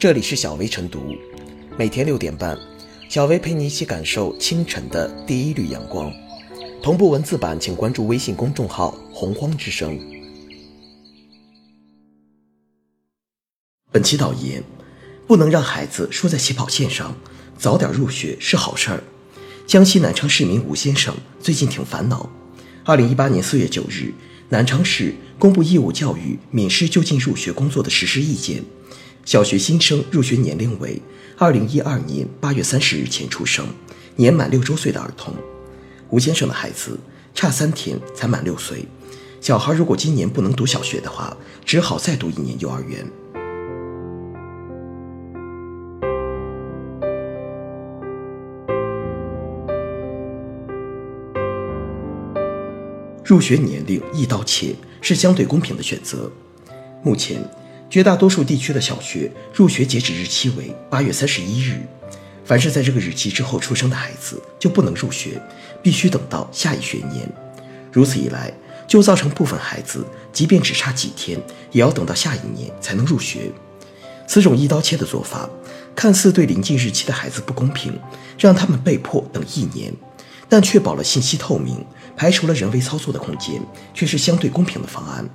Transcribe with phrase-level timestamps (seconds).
[0.00, 1.14] 这里是小薇晨读，
[1.76, 2.58] 每天六点半，
[3.10, 6.10] 小薇陪你一起感受清晨的第一缕阳光。
[6.82, 10.00] 同步文字版，请关注微信公众号“洪荒之声”。
[13.92, 14.64] 本期导言：
[15.26, 17.14] 不能让孩子输在起跑线上，
[17.58, 19.04] 早点入学是好事儿。
[19.66, 22.30] 江西南昌市民吴先生最近挺烦恼。
[22.86, 24.14] 二零一八年四月九日，
[24.48, 28.64] 南昌市公布义务教育免试就近入学工作的实施意见。
[29.24, 31.00] 小学新生入学年龄为
[31.36, 33.64] 二零一二年八月三十日前出生、
[34.16, 35.34] 年满六周岁的儿童。
[36.08, 36.98] 吴先生的孩子
[37.34, 38.86] 差三天才满六岁，
[39.40, 43.06] 小孩如果今年不能读小学的话，只好再读一年幼儿园。
[53.24, 56.28] 入学年龄一刀切是相对公平的选择。
[57.04, 57.48] 目前。
[57.90, 61.80] 绝大多数地区的小学入学截止日期为八月三十一日，
[62.44, 65.42] 凡是在这个日期之后出生的孩子就不能入学，
[65.82, 67.28] 必须等到下一学年。
[67.90, 68.54] 如此一来，
[68.86, 71.36] 就造成部分孩子即便只差几天，
[71.72, 73.50] 也要等到下一年才能入学。
[74.24, 75.50] 此种一刀切的做法，
[75.96, 77.98] 看似对临近日期的孩子不公平，
[78.38, 79.92] 让他们被迫等一年，
[80.48, 81.84] 但确保了信息透明，
[82.16, 83.60] 排除了人为操作的空间，
[83.92, 85.28] 却是相对公平的方案。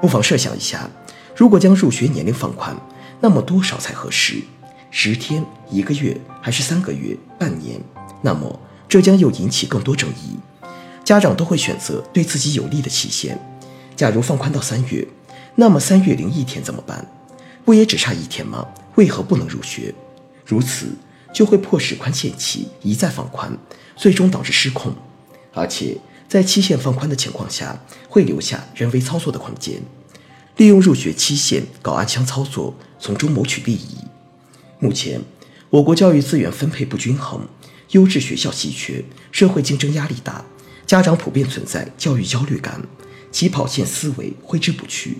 [0.00, 0.90] 不妨设想一下。
[1.36, 2.76] 如果将入学年龄放宽，
[3.20, 4.42] 那么多少才合适？
[4.90, 7.80] 十天、一个月，还是三个月、半年？
[8.22, 10.38] 那么这将又引起更多争议。
[11.04, 13.38] 家长都会选择对自己有利的期限。
[13.96, 15.06] 假如放宽到三月，
[15.56, 17.04] 那么三月零一天怎么办？
[17.64, 18.66] 不也只差一天吗？
[18.94, 19.92] 为何不能入学？
[20.46, 20.86] 如此
[21.32, 23.56] 就会迫使宽限期一再放宽，
[23.96, 24.94] 最终导致失控。
[25.52, 25.96] 而且
[26.28, 27.76] 在期限放宽的情况下，
[28.08, 29.82] 会留下人为操作的空间。
[30.56, 33.96] 利用入学期限搞暗箱操作，从中谋取利益。
[34.78, 35.20] 目前，
[35.68, 37.48] 我国教育资源分配不均衡，
[37.90, 40.44] 优质学校稀缺，社会竞争压力大，
[40.86, 42.80] 家长普遍存在教育焦虑感，
[43.32, 45.18] 起跑线思维挥之不去。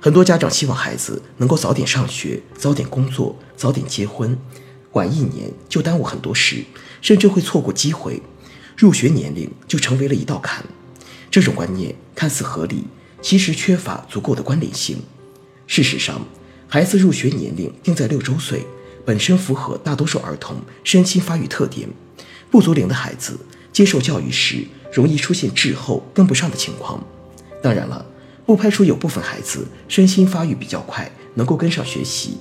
[0.00, 4.36] 很多家长希望孩子能够早点上学、早点工作、早点结婚，
[4.94, 6.64] 晚一年就耽误很多事，
[7.00, 8.20] 甚至会错过机会，
[8.76, 10.64] 入学年龄就成为了一道坎。
[11.30, 12.84] 这种观念看似合理。
[13.24, 14.98] 其实缺乏足够的关联性。
[15.66, 16.20] 事实上，
[16.68, 18.66] 孩子入学年龄定在六周岁，
[19.02, 21.88] 本身符合大多数儿童身心发育特点。
[22.50, 23.40] 不足龄的孩子
[23.72, 27.02] 接受教育时，容易出现滞后、跟不上的情况。
[27.62, 28.04] 当然了，
[28.44, 32.36] 不排除有部分孩子身心发育比较快，能够跟上学习。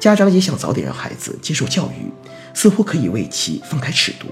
[0.00, 2.10] 家长也想早点让孩子接受教育，
[2.52, 4.26] 似乎可以为其放开尺度。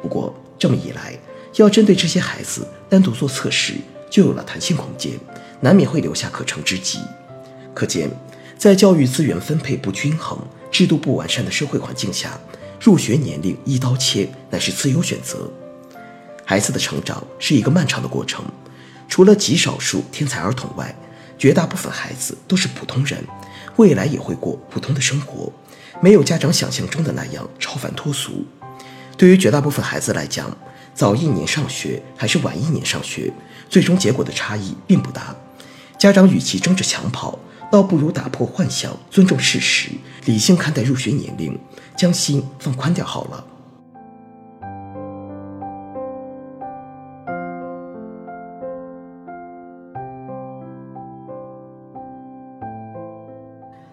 [0.00, 1.18] 不过，这么一来，
[1.56, 3.74] 要针对这些孩子单独做测试。
[4.14, 5.14] 就有了弹性空间，
[5.60, 7.00] 难免会留下可乘之机。
[7.74, 8.08] 可见，
[8.56, 10.38] 在教育资源分配不均衡、
[10.70, 12.38] 制度不完善的社会环境下，
[12.80, 15.50] 入学年龄一刀切乃是自由选择。
[16.44, 18.44] 孩子的成长是一个漫长的过程，
[19.08, 20.94] 除了极少数天才儿童外，
[21.36, 23.18] 绝大部分孩子都是普通人，
[23.78, 25.52] 未来也会过普通的生活，
[26.00, 28.46] 没有家长想象中的那样超凡脱俗。
[29.16, 30.56] 对于绝大部分孩子来讲，
[30.92, 33.32] 早一年上学还是晚一年上学，
[33.68, 35.34] 最终结果的差异并不大。
[35.96, 37.38] 家长与其争着抢跑，
[37.70, 39.90] 倒不如打破幻想，尊重事实，
[40.26, 41.58] 理性看待入学年龄，
[41.96, 43.44] 将心放宽点好了。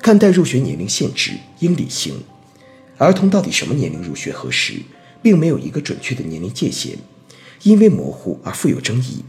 [0.00, 2.22] 看待入学年龄限制应理性，
[2.98, 4.74] 儿童到底什么年龄入学合适？
[5.24, 6.98] 并没有一个准确的年龄界限，
[7.62, 9.24] 因为模糊而富有争议。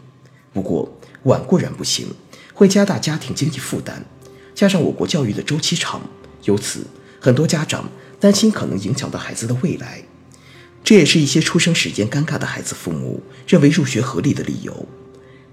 [0.52, 2.08] 不过晚固然不行，
[2.54, 4.04] 会加大家庭经济负担，
[4.54, 6.02] 加上我国教育的周期长，
[6.44, 6.86] 由此
[7.22, 7.90] 很多家长
[8.20, 10.04] 担心可能影响到孩子的未来。
[10.84, 14.86] 这也是一些出生时间尴尬的孩子父母认为入学合理的理由。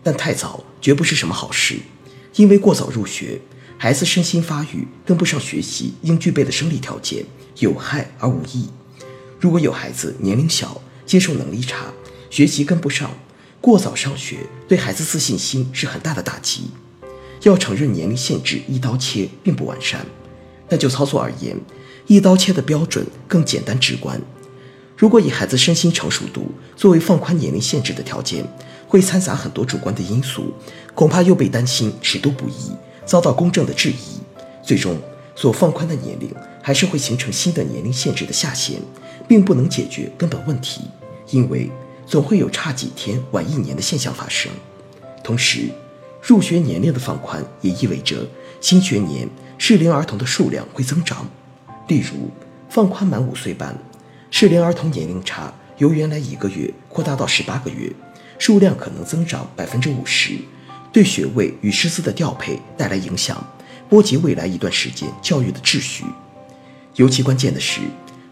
[0.03, 1.77] 但太早绝不是什么好事，
[2.35, 3.41] 因为过早入学，
[3.79, 7.25] 孩子身心发育跟不上学习应具备的生理条件，
[7.61, 8.69] 有害而无益。
[9.43, 11.93] 如果有孩子年龄小，接受能力差，
[12.31, 13.11] 学习跟不上，
[13.61, 16.71] 过早上学对孩子自信心是很大的打击。
[17.43, 20.07] 要承认年龄限制一刀切并不完善，
[20.69, 21.57] 但就操作而言，
[22.07, 24.21] 一刀切的标准更简单直观。
[24.97, 28.47] 如果以孩子身心成熟度作为放宽年龄限制的条件，
[28.87, 30.55] 会掺杂很多主观的因素，
[30.95, 32.71] 恐怕又被担心尺度不一，
[33.05, 34.21] 遭到公正的质疑，
[34.65, 34.97] 最终
[35.35, 38.81] 所放宽的年龄还是会形成新的年龄限制的下限。
[39.29, 40.83] 并不能解决根本问题，
[41.31, 41.71] 因为
[42.07, 44.51] 总会有差几天、晚一年的现象发生。
[45.23, 45.71] 同时，
[46.21, 48.27] 入学年龄的放宽也意味着
[48.61, 49.27] 新学年
[49.57, 51.25] 适龄儿童的数量会增长。
[51.89, 52.31] 例如，
[52.69, 53.75] 放宽满五岁班，
[54.31, 57.91] 适龄儿童年龄差由原来一个月扩大到十八个月，
[58.39, 60.37] 数量可能增长百分之五十，
[60.93, 63.43] 对学位与师资的调配带来影响，
[63.93, 66.03] 波及未来一段时间教育的秩序。
[66.95, 67.83] 尤其关键的是，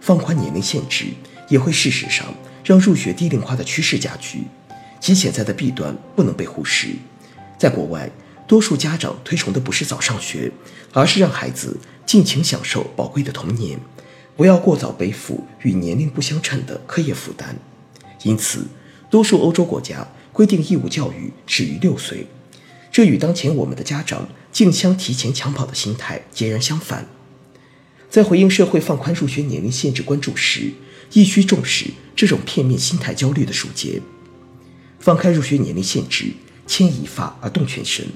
[0.00, 1.08] 放宽年龄限制
[1.50, 2.26] 也会事实上
[2.64, 4.44] 让入学低龄化的趋势加剧，
[5.00, 6.88] 其潜在的弊端不能被忽视。
[7.58, 8.10] 在国外，
[8.46, 10.50] 多数家长推崇的不是早上学，
[10.94, 13.78] 而是让孩子尽情享受宝贵的童年。
[14.38, 17.54] 不要过早背负与年龄不相称的课业负担，
[18.22, 18.66] 因此，
[19.10, 22.26] 多数欧洲国家规定义务教育始于六岁，
[22.90, 27.08] 这与当前我们的家长竞相提前抢跑的心态截然相反。
[28.08, 30.72] 在回应社会放宽入学年龄限制关注时，
[31.12, 31.86] 亦需重视
[32.16, 34.02] 这种片面心态焦虑的疏解。
[34.98, 36.32] 放开入学年龄限制，
[36.66, 38.06] 牵一发而动全身，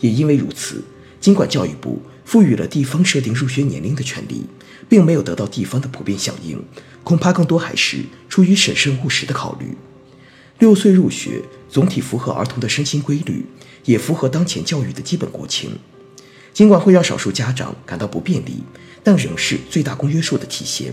[0.00, 0.84] 也因为如此，
[1.20, 4.44] 尽管教育部赋予了地方设定入学年龄的权利。
[4.88, 6.64] 并没有得到地方的普遍响应，
[7.04, 9.76] 恐怕更多还是出于审慎务实的考虑。
[10.58, 13.46] 六岁入学总体符合儿童的身心规律，
[13.84, 15.78] 也符合当前教育的基本国情。
[16.52, 18.64] 尽管会让少数家长感到不便利，
[19.04, 20.92] 但仍是最大公约数的体现。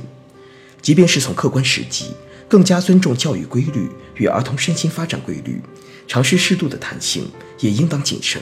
[0.84, 2.12] 即便是从客观实际，
[2.48, 5.60] 更加尊重教育规律与儿童身心发展规律，
[6.08, 7.28] 尝试适度的弹性，
[7.60, 8.40] 也应当谨慎，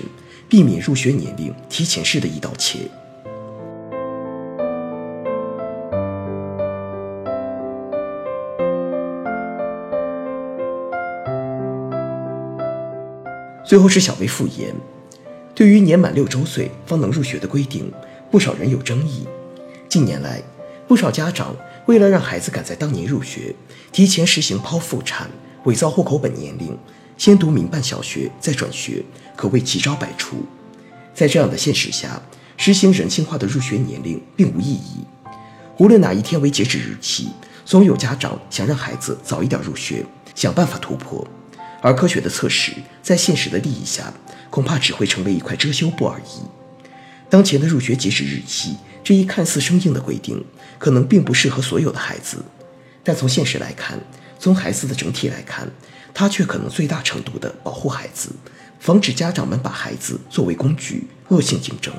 [0.50, 2.80] 避免入学年龄提前式的一刀切。
[13.66, 14.76] 最后是小薇复言，
[15.56, 17.90] 对于年满六周岁方能入学的规定，
[18.30, 19.26] 不少人有争议。
[19.88, 20.44] 近年来，
[20.86, 21.56] 不少家长
[21.86, 23.56] 为了让孩子赶在当年入学，
[23.94, 25.30] 提前实行剖腹产、
[25.64, 26.78] 伪造户口本年龄、
[27.18, 29.02] 先读民办小学再转学，
[29.38, 30.44] 可谓奇招百出。
[31.14, 32.22] 在这样的现实下，
[32.58, 35.06] 实行人性化的入学年龄并无意义。
[35.78, 37.30] 无论哪一天为截止日期，
[37.64, 40.06] 总有家长想让孩子早一点入学，
[40.36, 41.26] 想办法突破。
[41.84, 42.72] 而科学的测试，
[43.02, 44.14] 在现实的利益下，
[44.50, 46.42] 恐怕只会成为一块遮羞布而已。
[47.30, 50.42] 当前的入学截止日期这一看似生硬的规定，
[50.80, 52.38] 可能并不适合所有的孩子，
[53.04, 54.00] 但从现实来看，
[54.40, 55.70] 从孩子的整体来看，
[56.14, 58.30] 它却可能最大程度地保护孩子，
[58.80, 61.94] 防止家长们把孩子作为工具，恶性竞争。